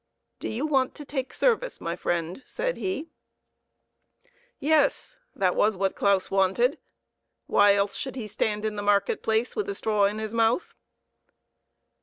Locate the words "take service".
1.05-1.79